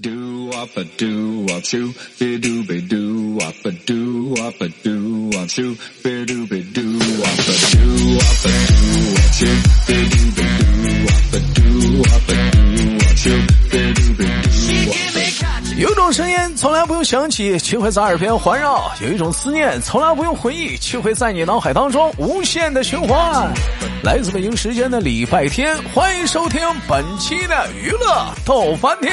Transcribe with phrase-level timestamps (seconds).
[0.00, 4.68] Do up a do up shoo, be do be do up a do up a
[4.68, 9.54] do up shoo, be do be do up a do up a do up shoo,
[9.86, 13.93] be do be do up a do up a do up shoo, be
[15.84, 23.52] 有种声音从来不用响起，却会在耳边环绕；有一种思念从来不用回忆，却会在你脑海当中无限的循环。
[24.02, 26.58] 来自北京时间的礼拜天，欢迎收听
[26.88, 29.12] 本期的娱乐逗翻天。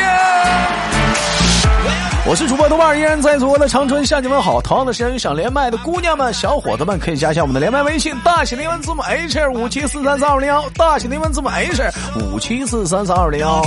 [2.24, 4.62] 我是主播豆瓣儿，依然在祖国的长春向你们好。
[4.62, 13.62] 同样的时间，想连麦的姑娘们、小伙子们，可以加一下我们的连麦微信，大写的英文字母 H 五七四三三二零幺，大写的英文字母 H 五七四三三二零幺。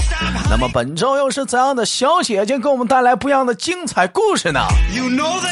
[0.48, 4.60] 那么本周又是怎样的小姐姐给我们带来不一样的精彩故事呢？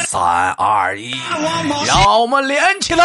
[0.06, 0.22] 三
[0.52, 1.12] 二一，
[1.86, 3.04] 让我们连起来！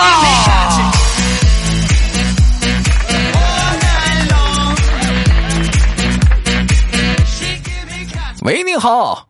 [8.43, 9.26] 喂，你好，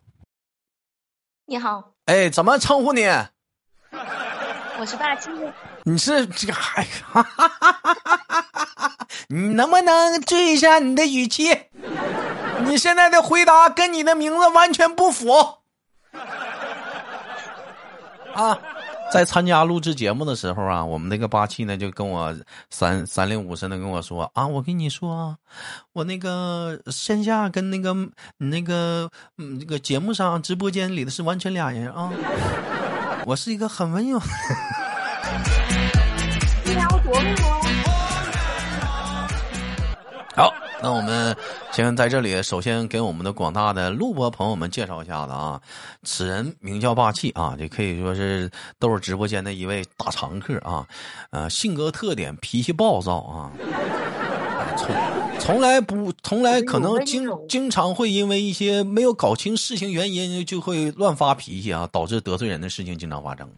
[1.49, 3.07] 你好，哎，怎么称呼你？
[4.77, 5.29] 我是霸气。
[5.85, 6.85] 你是这个还，
[9.29, 11.57] 你能不能注意一下你的语气？
[12.65, 15.31] 你现在的回答跟你的名字完全不符。
[18.33, 18.59] 啊，
[19.11, 22.35] 在参加录制节目的时候啊，我们那个八七呢就跟我
[22.69, 25.37] 三三零五似的跟我说啊，我跟你说啊，
[25.93, 27.95] 我那个线下跟那个
[28.37, 32.11] 那个嗯那个节目上直播间里的是完全俩人啊。
[33.25, 34.19] 我是一个很温柔。
[36.63, 37.43] 对呀，我多温柔。
[40.35, 41.35] 好， 那我们
[41.71, 45.59] 先在这里，首先给我们的广大的录播朋友们介绍一下子啊，
[46.03, 50.85] 此人名叫霸气啊，这可以说是都是直播间的一位大常客啊，
[51.31, 53.49] 呃，性格特点脾气暴躁啊，
[54.77, 54.95] 从
[55.39, 63.49] 从来不从来可能经经常会因为一些没有搞清事情原因就会乱发脾气啊，导致得罪人的事情经常发生，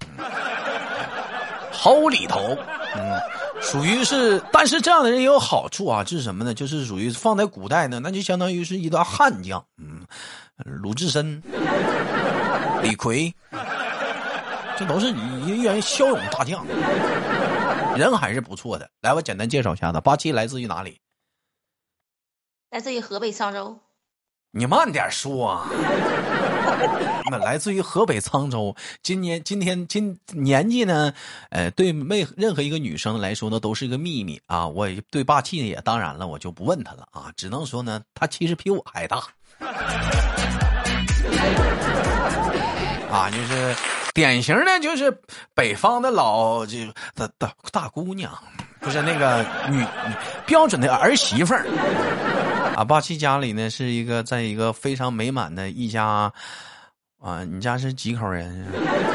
[1.70, 2.56] 毫无厘头，
[2.96, 3.20] 嗯。
[3.62, 6.54] 属于是，但是这样的人也有好处啊，就是什么呢？
[6.54, 10.02] 就是属于放在古代呢，那就相当于是一段悍将，嗯，
[10.66, 11.42] 鲁智深、
[12.82, 13.34] 李逵，
[14.78, 16.66] 这都是一员骁勇大将，
[17.96, 18.90] 人还是不错的。
[19.02, 21.00] 来，我简单介绍一下子，八七来自于哪里？
[22.72, 23.80] 来自于河北沧州。
[24.52, 25.70] 你慢点说啊！
[27.32, 31.14] 那来自于河北沧州，今年今天今年纪呢，
[31.50, 34.68] 呃，对没任何一个女生来说呢，都是一个秘密啊。
[34.68, 39.24] 我对霸气呢，也当然了，我就不问他了啊，只能说呢，他其实比我还大。
[43.12, 43.76] 啊，就是
[44.14, 45.16] 典型的，就是
[45.56, 46.78] 北方的老就
[47.16, 48.32] 大大大姑娘，
[48.80, 49.84] 不是那个女
[50.46, 51.66] 标准的儿媳妇儿。
[52.80, 56.32] 啊，霸气家里呢是一个在一个非常美满的一家，
[57.20, 58.66] 啊，你家是几口人？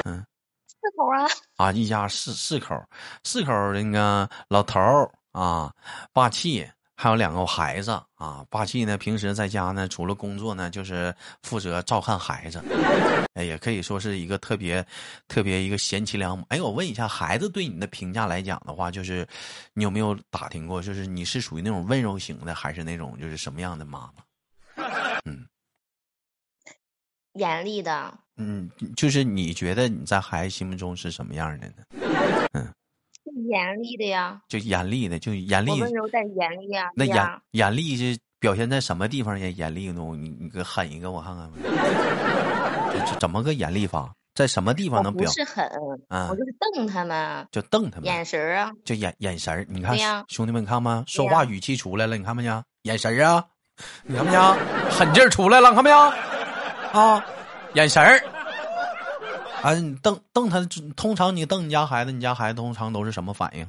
[0.05, 0.23] 嗯，
[0.69, 1.25] 四口啊。
[1.57, 2.79] 啊，一家四四口，
[3.23, 5.73] 四口那个老头儿啊，
[6.13, 8.45] 霸气还有两个孩子啊。
[8.51, 12.63] 霸气呢平时在家呢，除了工作呢，就是负责照看孩子，
[13.35, 14.85] 哎，也可以说是一个特别
[15.29, 16.45] 特别一个贤妻良母。
[16.49, 19.27] 哎，我问一下，孩子对你的评价来讲的话，就是
[19.73, 24.25] 你有没有打听过，就是你是属于那种温柔型的，还是那种就是什么样的妈妈？
[25.25, 25.47] 嗯
[27.35, 31.75] 严厉的，嗯，就是你觉得你在孩子心目中是什么样的呢？
[32.53, 32.73] 嗯，
[33.49, 34.41] 严厉的呀。
[34.49, 35.77] 就严厉的，就严厉我。
[35.79, 36.89] 温柔但严厉啊。
[36.95, 37.17] 那严
[37.53, 40.03] 严厉是表现在什么地方也严厉呢？
[40.17, 41.51] 你你给狠一个我看看。
[42.93, 44.13] 这这怎么个严厉法？
[44.35, 45.31] 在什么地方能表？
[45.31, 45.65] 不是狠，
[46.09, 48.71] 啊我就是瞪他们，就瞪他们，眼神儿啊。
[48.85, 49.65] 就眼眼神儿。
[49.69, 49.97] 你看
[50.29, 51.05] 兄弟们，你看吗？
[51.07, 52.65] 说话语气出来了，你看没见？
[52.83, 53.45] 眼神儿啊，
[54.03, 54.41] 你看没见？
[54.91, 55.97] 狠劲儿出来了，看没见？
[57.01, 57.25] 啊，
[57.75, 58.21] 眼神儿。
[59.65, 60.61] 啊，你瞪瞪他，
[60.95, 63.67] 通常你瞪你家孩子，你家孩子通常都是什么反应？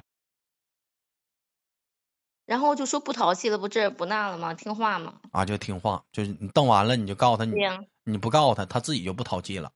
[2.45, 4.53] 然后就说不淘气了，不这不那了吗？
[4.53, 5.13] 听话吗？
[5.31, 7.55] 啊，就听话，就是你瞪完了，你就告诉他，你
[8.03, 9.71] 你不告诉他，他自己就不淘气了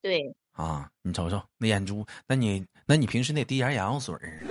[0.00, 0.88] 对，啊！
[1.02, 4.44] 你瞅瞅那眼珠，那你那你平时得滴点眼药水儿。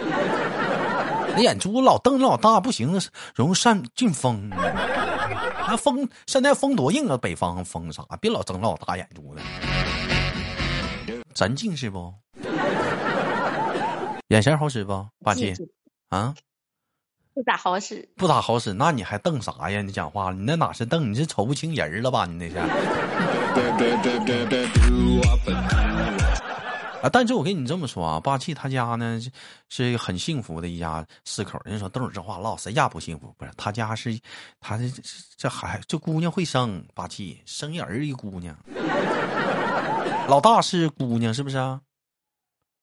[1.38, 3.00] 那眼珠老瞪老大不行，
[3.34, 4.50] 容易上进风。
[4.50, 8.04] 那风现在风多硬啊，北方风啥？
[8.19, 9.42] 别老睁老大眼珠子。
[11.38, 12.12] 咱近视不？
[14.30, 15.07] 眼神好使不？
[15.24, 15.69] 八七记住
[16.10, 16.34] 啊，
[17.36, 18.10] 不咋好使。
[18.16, 19.84] 不咋好使，那你还瞪啥呀？
[19.84, 21.12] 你讲话，你那哪是瞪？
[21.13, 22.25] 你是瞅不清人了吧？
[22.25, 22.57] 你那是。
[27.04, 29.30] 啊，但是我跟你这么说啊，霸气他家呢是
[29.69, 31.62] 是一个很幸福的一家四口。
[31.66, 33.31] 人说都是这话唠，谁家不幸福？
[33.38, 34.19] 不是他家是，
[34.60, 34.86] 他这
[35.38, 38.57] 这孩这姑娘会生，霸气生一儿一姑娘，
[40.27, 41.81] 老大是姑娘是不是啊？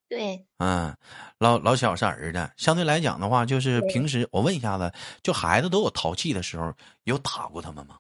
[0.09, 0.97] 对，嗯，
[1.39, 2.51] 老老小是儿子。
[2.57, 4.93] 相对来讲的话，就是平时我问一下子，
[5.23, 6.73] 就孩子都有淘气的时候，
[7.05, 7.99] 有打过他们吗？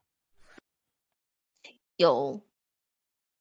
[1.96, 2.40] 有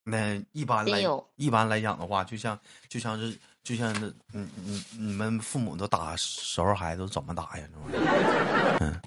[0.04, 1.00] 那一般来
[1.36, 2.58] 一般来讲的话，就像
[2.88, 7.66] 就像是就像是嗯你你们父母都打时候孩子都怎么打呀？
[7.72, 7.92] 这玩
[8.80, 9.00] 意儿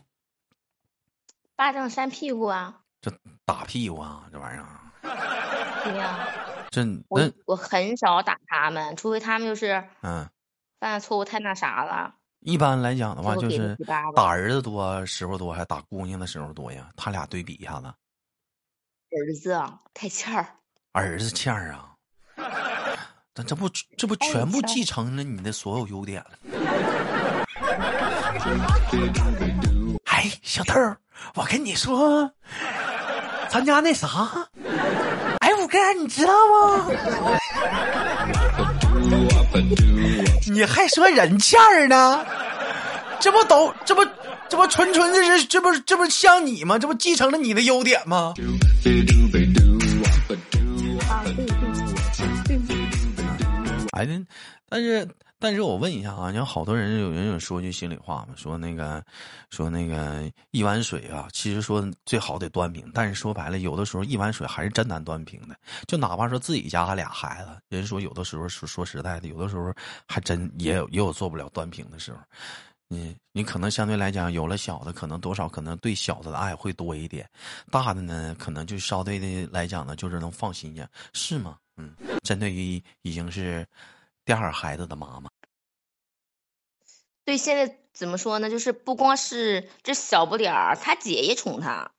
[1.56, 2.82] 巴掌扇屁股啊！
[3.02, 3.12] 这
[3.46, 4.92] 打屁股啊，这玩意儿啊，
[5.84, 10.28] 对呀、这我我很少打他们，除非他们就是嗯，
[10.80, 13.78] 犯的错误太那啥了，一般来讲的话，就是
[14.16, 16.90] 打儿子多时候多，还打姑娘的时候多呀？
[16.96, 20.46] 他俩对比一下子，儿子啊太欠儿。
[20.94, 21.96] 儿子欠儿啊，
[23.36, 26.32] 那这不这不哎全部继承了你的所有优点了？
[30.06, 30.98] 哎，小豆儿，
[31.36, 32.32] 我跟你说，
[33.50, 34.08] 咱家那啥，
[35.94, 36.88] 你知道吗？
[40.50, 42.26] 你还说人欠儿呢？
[43.20, 44.06] 这不都这不
[44.48, 46.78] 这不纯纯的是这不这不像你吗？
[46.78, 48.34] 这不继承了你的优点吗？
[53.92, 54.08] 哎，
[54.70, 55.08] 但是
[55.40, 59.04] 但是我问一下啊，你看好多人有人有说句心里话嘛，说那个
[59.50, 65.56] 说那个一碗水啊，其实说最好得端平，但是说白了，有的时候一碗水还是真难端平的。
[65.88, 69.74] 就哪怕说自己家俩孩子，人说有的时候说说实在的，有的时候
[70.08, 72.20] 还真也有也有做不了端平的时候。
[72.90, 77.30] 你你可能相对来讲，有了小的，可能多少可能对小的的爱会多一点，
[77.70, 81.58] 大的呢，可能就稍对的来讲呢，就是能放心点，是吗？
[81.76, 81.92] 嗯，
[82.24, 83.68] 针对于已经是
[84.28, 85.30] 第二孩子的妈妈，
[87.24, 88.50] 对，现在怎么说呢？
[88.50, 91.92] 就是不光是这小不点儿，他姐也宠他。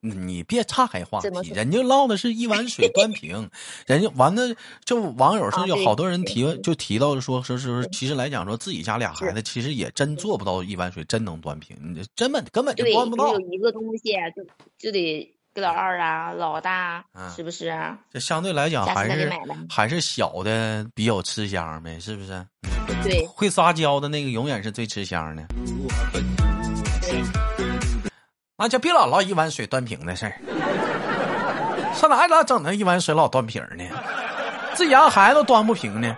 [0.00, 3.50] 你别岔开话题，人家唠的是一碗水端平，
[3.88, 4.54] 人家完了，
[4.84, 13.40] 就网友上有好多人提对就提到说说是其实来讲说自己家俩孩子其实也真做不到一碗水真能端平，你这根本根本就，端不到有。
[13.52, 14.44] 一个东西就
[14.78, 17.74] 就得给老二啊、老大，嗯是不是？
[18.12, 19.30] 这相对来讲还是
[19.68, 22.46] 还是小的比较吃香呗，是不是？
[23.02, 25.42] 对会撒娇的那个永远是最吃香的。
[27.02, 27.22] 对，
[28.56, 30.32] 那就别老唠一碗水端平的事儿，
[31.94, 33.84] 上哪老整那一碗水老端平呢？
[34.74, 36.16] 自己家孩子都端不平呢。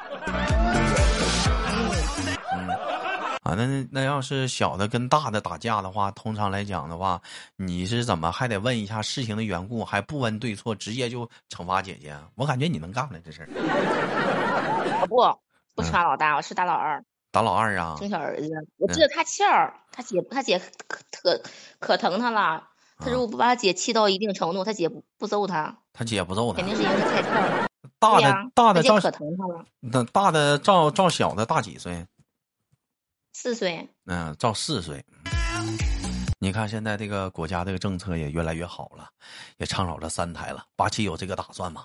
[3.48, 7.18] 啊，那那那要是小的跟大的打架的话，通常来讲的话，
[7.56, 12.14] 你是怎么还得问一下事情的缘故，还不问对错，直接就惩罚姐姐？
[12.34, 13.48] 我感觉你能干了这事儿，
[15.08, 15.32] 我
[15.74, 17.02] 不不是打老大，我是打老二，
[17.32, 17.96] 打老二啊？
[17.98, 18.50] 生小儿子。
[18.76, 21.42] 我知道他气儿，他姐他姐可可
[21.78, 22.64] 可疼他了。
[22.98, 27.66] 他如果不把他姐气到一定程度，他姐不不揍他，他姐不揍他肯，定是因为他太气儿了。
[27.98, 32.06] 大的大的照可疼他了，那大的照照小的大几岁？
[33.40, 33.88] 四岁。
[34.06, 35.04] 嗯，照四岁。
[36.40, 39.08] 你看现在这个国家这个政策也越来越好了，
[39.58, 40.64] 也倡导了三胎了。
[40.74, 41.84] 八七有这个打算吗？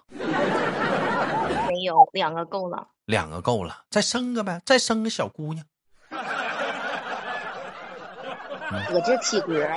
[1.67, 2.87] 没有，两个够了。
[3.05, 5.63] 两个够了，再生个呗，再生个小姑娘。
[8.91, 9.69] 我这体格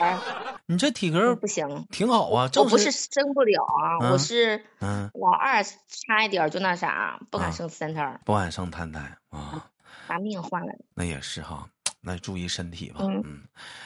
[0.64, 9.66] 你这体格不行，挺好啊，我不是生不了啊，嗯我是嗯，老二差一点就那啥，不敢啊生三胎，不敢生三胎啊，
[10.06, 10.72] 把命换了。
[10.94, 11.66] 那也是哈，
[12.00, 13.00] 那注意身体吧。
[13.00, 13.40] 嗯嗯，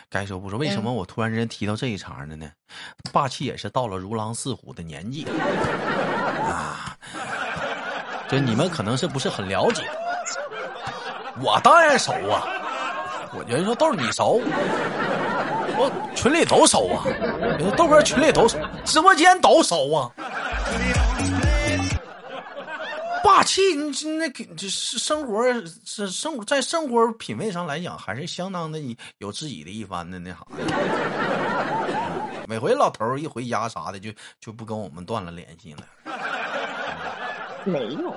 [0.08, 2.50] 该说不说，为什么我突然之间提到这一茬呢呢？
[3.12, 5.26] 霸气也是到了如狼似虎的年纪
[6.44, 6.96] 啊，
[8.28, 9.82] 就你们可能是不是很了解，
[11.40, 12.46] 我当然熟啊，
[13.32, 14.40] 我觉得说豆儿你熟。
[15.82, 17.06] 我群里都熟啊，
[17.74, 20.12] 豆哥群里都熟，直播间都熟啊。
[23.30, 25.40] 霸气，你这那个这是生活
[25.84, 28.80] 是生活在生活品味上来讲，还是相当的
[29.18, 30.64] 有自己的一番的那啥的。
[32.48, 34.10] 每回老头儿一回家啥的，就
[34.40, 35.84] 就不跟我们断了联系了。
[37.64, 38.12] 没有，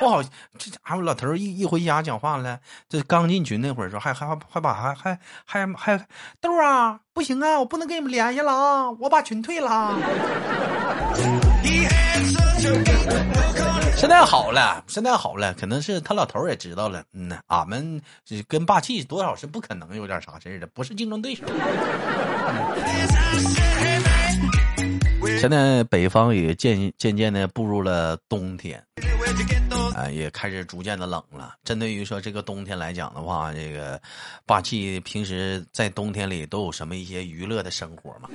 [0.00, 0.20] 不好，
[0.58, 6.06] 这家伙老头儿一一回家讲话了，这刚进群那会儿说还还还把还还还还
[6.40, 9.96] 豆儿啊，不行啊，我不能跟你们联系了啊，我把群退了啊。
[14.00, 18.00] 现在好了，现在好了，可能是他老头儿也知道了，嗯呐，俺们
[18.48, 21.44] 跟霸气多少是不可能有点啥事儿的，不是竞争对手。
[25.38, 28.82] 现在北方也渐渐渐的步入了冬天，
[29.94, 31.56] 啊、也开始逐渐的冷了。
[31.62, 34.00] 针对于说这个冬天来讲的话，这个
[34.46, 38.30] 霸气平时在冬天里都有什么一些娱乐的生活吗？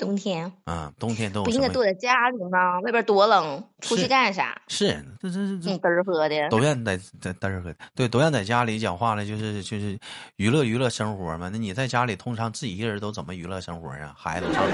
[0.00, 1.68] 冬天啊，冬天都有不应该？
[1.68, 2.80] 躲在家里吗？
[2.80, 4.60] 外边多冷，出去干啥？
[4.66, 6.48] 是，这这这这挺嘚儿喝的。
[6.48, 9.98] 都愿在在在这个对，都愿在家里讲话了，就是就是
[10.36, 11.50] 娱乐娱乐生活嘛。
[11.52, 14.14] 那你在家里通常自己一个人都怎么娱乐生活啊？
[14.16, 14.64] 孩子都上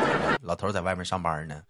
[0.43, 1.61] 老头在外面上班呢。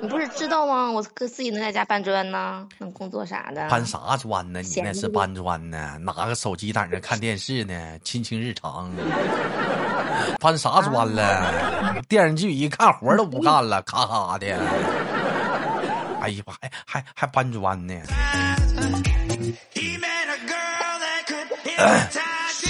[0.00, 0.90] 你不是知道吗？
[0.90, 3.68] 我哥自己能在家搬砖呢，能工作啥的。
[3.68, 4.60] 搬啥砖呢？
[4.62, 5.96] 你那是搬砖呢？
[6.00, 8.90] 拿个手机在那看电视呢，亲亲日常。
[10.40, 12.02] 搬啥砖了？
[12.08, 14.46] 电视剧一看活都不干了，咔咔的。
[16.20, 17.94] 哎呀妈，还还还搬砖呢？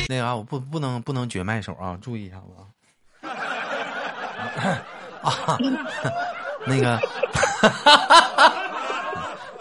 [0.08, 3.28] 那啥啊，我不不能不能绝麦手啊，注意一下子啊。
[5.22, 5.58] 啊，
[6.66, 7.00] 那个。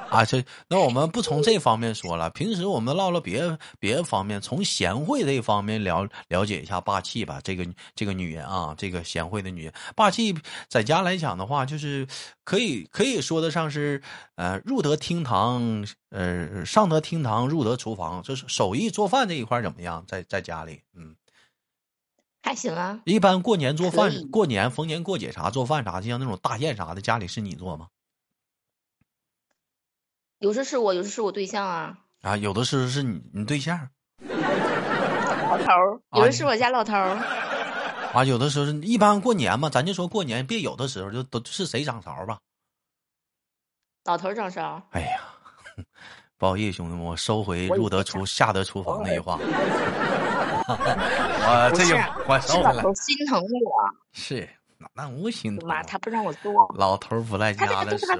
[0.09, 7.41] 啊，这那我们不从这方面说了，平时我们唠唠别别的方面，从贤惠这一方面了了解一下霸气吧。
[7.43, 10.35] 这个这个女人啊，这个贤惠的女人，霸气
[10.67, 12.07] 在家来讲的话，就是
[12.43, 14.03] 可以可以说得上是
[14.35, 20.05] 呃入得厅堂，呃上得厅堂，入得厨房，就是手艺做饭这一块怎么样？
[20.07, 21.15] 在在家里，嗯，
[22.43, 27.87] 还行啊，一般过年做饭，过年逢年过节啥做饭啥就，像那种大宴啥的，家里是你做吗？
[30.39, 33.89] 有时是我，有时是我对象啊，啊，有的时候是你你对象。
[34.27, 37.15] 老头儿，有的是我家老头儿。
[38.13, 42.39] 啊，有的时候是一般过年嘛，咱就说过年，别有的时候就都是谁掌勺吧。
[44.03, 45.21] 老头掌勺，哎呀，
[46.37, 49.39] 不好意思，兄弟们，我收回入得厨下得厨房那句话。
[50.69, 52.93] 我这就是我是收回来老头。
[52.95, 53.49] 心疼我，
[54.13, 55.67] 是，那那我心疼。
[55.67, 58.17] 妈，他不让我做，老头不在家的时候？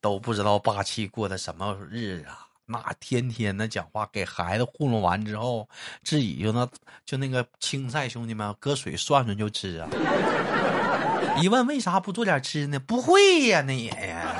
[0.00, 2.46] 都不知道霸气过的什么日子啊。
[2.66, 5.68] 那天天的讲话，给孩子糊弄完之后，
[6.04, 6.68] 自己就那
[7.04, 9.88] 就那个青菜，兄弟们搁水涮涮就吃啊。
[11.42, 12.78] 一问为啥不做点吃呢？
[12.78, 14.36] 不会呀，那也呀。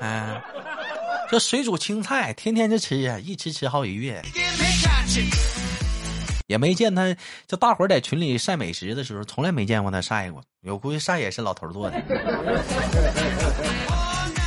[0.00, 0.40] 嗯，
[1.28, 4.22] 这水煮青菜，天天就吃啊，一吃吃好几月。
[6.46, 10.42] 也没见他，就大伙儿在群里晒美食的时候，从来没见过他晒过。
[10.62, 12.02] 我估计晒也是老头做的。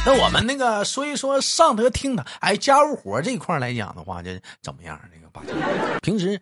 [0.05, 4.97] 那我们那个说一说上德厅堂，哎，家务活这一块来讲的话，这怎么样？
[5.13, 5.51] 那个霸气，
[6.01, 6.41] 平时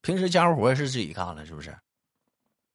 [0.00, 1.76] 平时家务活是自己干了，是不是？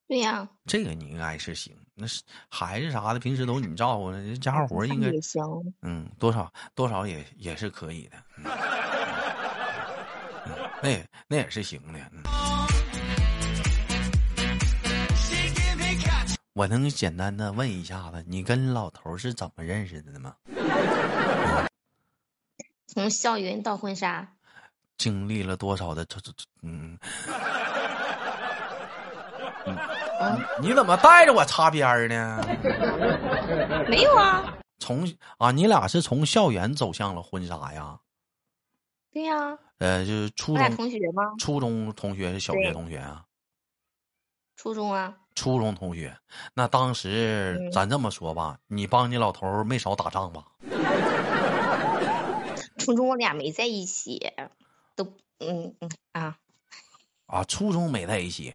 [0.07, 1.73] 对呀，这个你应该是行。
[1.95, 5.41] 那是孩子啥的，平时都你照顾呢，家务活应该也行。
[5.83, 8.17] 嗯，多少多少也也是可以的。
[10.81, 11.99] 那也那也是行的。
[12.11, 12.23] 嗯。
[16.53, 20.35] 我能简单的问一下子，你跟老头是怎么认识的吗？
[22.87, 24.27] 从校园到婚纱，
[24.97, 26.97] 经历了多少的这这这嗯，
[29.65, 29.77] 嗯，
[30.61, 32.43] 你怎么带着我擦边儿呢？
[33.87, 37.97] 没有啊，从啊，你俩是从校园走向了婚纱呀？
[39.11, 41.23] 对呀，呃，就是初中同学吗？
[41.39, 43.25] 初中同学是小学同学啊？
[44.55, 46.15] 初中啊，初中同学，
[46.53, 50.45] 那当时嗯咱这么说吧，你帮你老头儿没少打仗吧？
[52.77, 54.31] 初中我俩没在一起，
[54.95, 55.05] 都
[55.39, 56.37] 嗯嗯啊，
[57.27, 58.53] 啊，初中没在一起，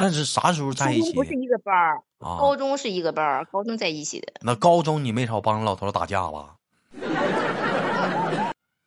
[0.00, 2.36] 那是啥时候在一起不是一个班儿，啊？
[2.38, 4.32] 高中是一个班儿，高中在一起的。
[4.42, 6.56] 那高中你没少帮老头儿打架吧？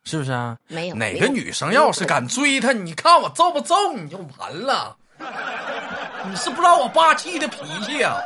[0.08, 0.56] 嗯，是不是啊？
[0.68, 0.94] 没有。
[0.94, 4.96] 哪个女生要是敢追他，你看我揍不揍你就完了。
[6.30, 8.16] 你是不知道我霸气的脾气呀、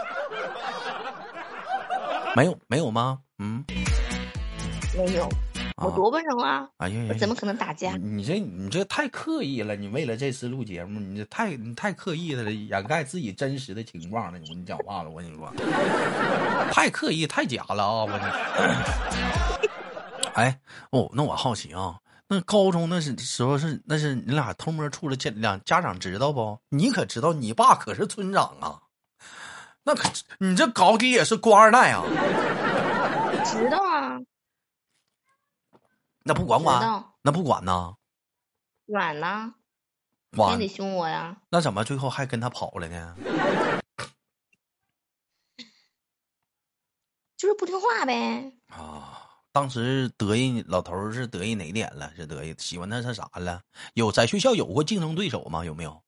[2.36, 3.18] 没有没有吗？
[3.38, 3.64] 嗯，
[4.96, 5.28] 没有，
[5.76, 7.92] 我啊多温柔啊，哎呀呀，我怎么可能打架？
[8.00, 14.38] 你这你这太刻意了，你为了这次录节目，你这太你太刻意的了，掩盖自己真实的情况了。
[14.38, 15.52] 我跟你讲话了，我跟你说，
[16.70, 18.04] 太刻意太假了啊！
[18.04, 18.08] 我
[20.34, 20.60] 哎
[20.90, 26.58] 哦，那我好奇啊，那高中那是时候是那是你俩偷摸处了家两家长知道不？
[26.70, 28.82] 你可知道你爸可是村长啊？
[29.84, 30.08] 那可
[30.38, 32.02] 你这高低也是官二代啊？
[33.44, 34.20] 知道啊，
[36.24, 37.04] 那不管管？
[37.22, 37.94] 那不管呐？
[38.86, 39.54] 软呢，
[40.36, 41.36] 管也得凶我呀。
[41.50, 43.16] 那怎么最后还跟他跑了呢？
[47.36, 48.52] 就是不听话呗。
[48.68, 49.21] 啊，
[49.52, 52.10] 当时得意老头儿是得意哪点了？
[52.16, 53.60] 是得意喜欢他是啥了？
[53.94, 55.64] 有在学校有过竞争对手吗？
[55.64, 56.02] 有没有？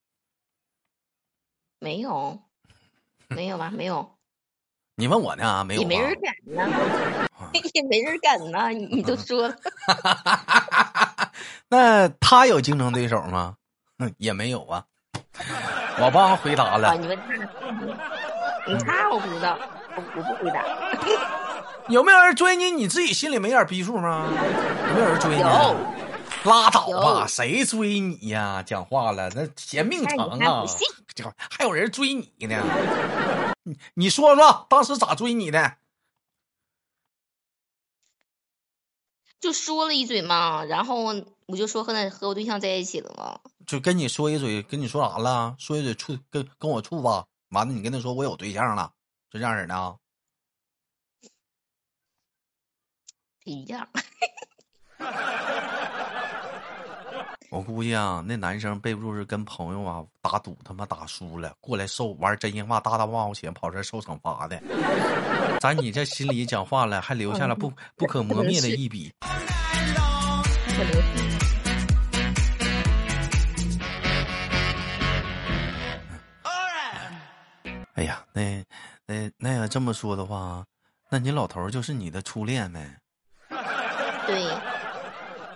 [1.79, 2.41] 没有，
[3.27, 3.69] 没有吧？
[3.69, 4.11] 没有。
[4.97, 5.63] 你问我呢？
[5.63, 6.67] 没有吧，也没人敢呢，
[7.73, 8.69] 也没人敢呢。
[8.69, 9.55] 你你都说了，
[11.69, 13.57] 那他有竞争对手吗？
[13.99, 14.85] 嗯，也没有啊。
[15.99, 17.33] 我帮回答啊，了，你问他，
[18.67, 19.59] 你他我不知道，
[19.95, 21.44] 我我不回答。
[21.89, 22.71] 有没有人追你？
[22.71, 24.27] 你自己心里没点逼数吗？
[24.89, 25.41] 有没有人追你？
[25.41, 25.75] 有，
[26.51, 28.63] 拉倒吧，谁追你呀？
[28.63, 30.67] 讲话了，那嫌命长啊还不！
[30.67, 30.87] 信？
[31.13, 32.63] 这还有人追你呢？
[33.63, 35.77] 你你说说，当时咋追你的？
[39.39, 41.03] 就说了一嘴嘛，然后
[41.45, 43.39] 我就说和那和我对象在一起了嘛。
[43.67, 45.55] 就跟你说一嘴，跟你说啥了？
[45.59, 47.25] 说一嘴处跟跟我处吧。
[47.49, 48.91] 完了，你跟他说我有对象了，
[49.29, 49.95] 就这样式的啊？
[53.45, 53.87] 一样，
[57.51, 64.59] 我估计啊，那男生背不住是跟朋友啊打赌，他妈打输了，过来受玩真心话大大冒险，跑这儿受惩罚的。
[65.59, 69.13] 咱你这心里讲话了，还留下了不不可磨灭的一笔。
[77.93, 78.65] 哎呀，那
[79.05, 80.65] 那那要这么说的话，
[81.11, 82.97] 那你老头儿就是你的初恋呗？
[84.27, 84.43] 对，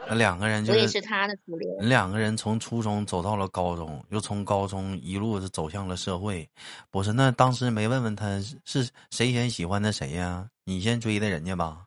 [0.07, 1.89] 那两个人就我也是是他的初恋。
[1.89, 6.47] 两个人从初中走到了高中，又从高中一路走向了社会。
[6.89, 10.47] 不是，那当时没问问他是是谁先喜欢的谁呀？
[10.65, 11.85] 你先追的人家吧？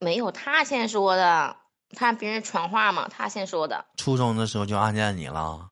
[0.00, 1.56] 没有他先说的，
[1.96, 3.84] 看别人传话嘛，他先说的。
[3.96, 5.68] 初中的时候就暗恋你了？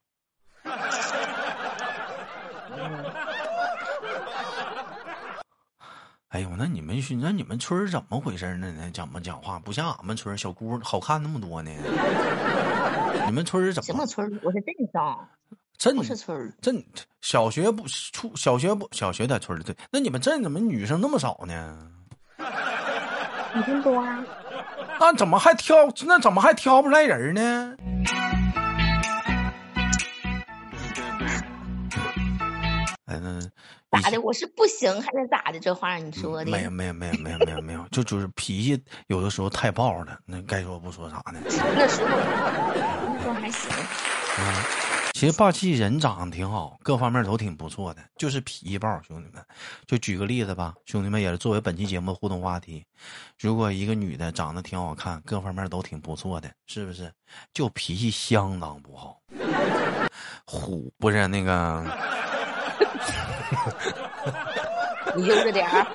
[6.31, 8.73] 哎呦，那你们是那你们村儿怎么回事呢？
[8.77, 11.69] 那怎么讲话不像俺们村儿小姑好看那么多呢？
[13.25, 14.39] 你们村儿怎什么村儿？
[14.41, 15.27] 我是镇上，
[15.77, 16.49] 镇不是村儿。
[16.61, 16.81] 镇
[17.19, 19.75] 小学不初小学不小学在村里对？
[19.91, 21.91] 那你们镇怎么女生那么少呢？
[23.53, 24.23] 女生多啊？
[25.01, 25.75] 那怎么还挑？
[26.05, 27.75] 那怎么还挑不出来人呢？
[33.07, 33.41] 哎，那
[33.91, 34.19] 咋的？
[34.21, 35.59] 我是不行还是咋的？
[35.59, 36.49] 这话你说的？
[36.49, 41.39] 没有没有没有没有没有没有，就就是脾气有的时候太暴了，那该说不说啥呢？
[41.75, 44.65] 那时候那时候还行，啊，
[45.13, 48.89] 其实霸气人长得挺好，各方面都挺不错的，就是脾气暴。
[49.07, 49.43] 兄弟们，
[49.85, 52.85] 就举个例子吧，兄弟们也是作为本期节目的互动话题。
[53.37, 57.11] 如果一个女的长得挺好看，各方面都挺不错的，是不是？
[57.53, 59.19] 就脾气相当不好，
[60.45, 61.85] 虎不是那个，
[65.15, 65.85] 你悠着点儿。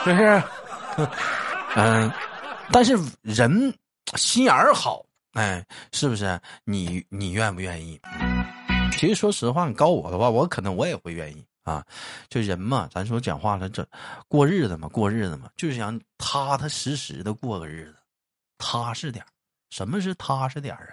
[0.04, 0.42] 就是，
[1.76, 2.10] 嗯、
[2.72, 3.72] 但是人
[4.16, 6.40] 心眼儿好，哎，是不是？
[6.64, 8.00] 你你愿不愿意？
[8.92, 11.84] 其实说实话，你告我的话，我可能我也会愿意啊。
[12.28, 13.86] 就人嘛，咱说讲话了，这
[14.26, 17.96] 过日子嘛，过日子嘛，就是想踏踏实实的过个日子，
[18.58, 19.24] 踏实点
[19.68, 20.88] 什么是踏实点啊？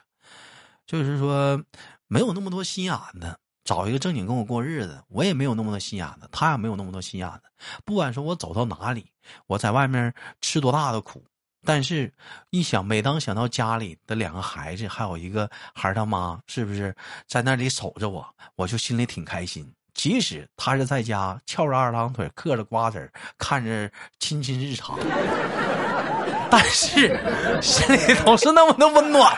[0.86, 1.62] 就是说
[2.08, 7.42] 没有那么多心眼子，找一个正经跟我过日子，我也没有那么多心眼子，他也没有那么多心眼子。
[7.84, 9.06] 不管说我走到哪里，
[9.46, 11.22] 我在外面吃多大的苦，
[11.66, 12.10] 但是
[12.52, 16.96] 一想，每当想到家里的两个孩子，还有一个孩他妈，是不是
[17.28, 18.26] 在那里守着我，
[18.56, 19.70] 我就心里挺开心。
[19.94, 24.98] 即使他是在家翘着二郎腿，嗑着瓜子，看着亲亲日常，
[26.50, 27.20] 但是
[27.62, 29.30] 心里头是那么的温暖。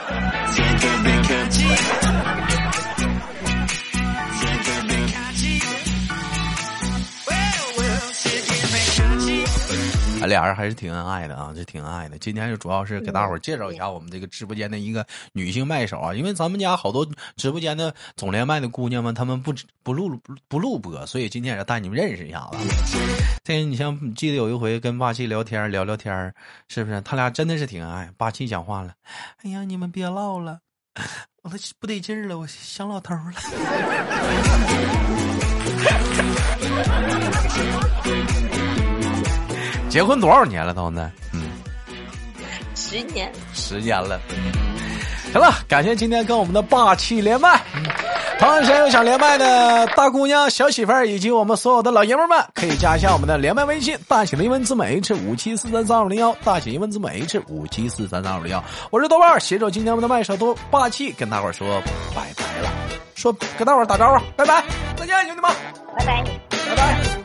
[10.30, 12.18] 啊，俩人还是挺恩爱的啊，这挺恩爱的。
[12.20, 22.58] 今天就主要是给大伙儿介绍一下我们这个直播间的一个女性麦手啊，因为咱们家好多直播间的总连麦的姑娘们，她们不不录不不录播，所以今天也带你们认识一下子。
[23.44, 26.34] 这你像记得有一回跟霸气聊天聊聊天，
[26.68, 27.02] 是不是？
[27.02, 28.10] 他俩真的是挺恩爱。
[28.16, 28.94] 霸气讲话了，
[29.44, 30.60] 哎呀，你们别唠了，
[31.42, 33.38] 我都不得劲儿了，我想老头儿了。
[39.90, 41.12] 结婚多少年了都呢？
[41.34, 41.50] 嗯。
[42.76, 44.20] 十年，十年了。
[45.32, 47.62] 行了，感谢今天跟我们的霸气连麦。
[48.40, 58.64] 同样有想连麦的大姑娘、小媳妇儿以及我们所有的老爷们儿们，可以加一下我们的连麦微信，大写的英文字母 H 五七四三三二五零幺，大写英文字母 H 五七四三三二五零幺。
[58.92, 61.82] 我是豆瓣儿，携手今天我们的麦手多霸气，跟大伙儿说
[62.16, 62.72] 拜拜了，
[63.14, 64.64] 说跟大伙儿打招呼，拜拜，
[64.96, 65.52] 再见，兄弟们，
[65.98, 66.24] 拜拜。
[66.50, 67.19] 拜拜。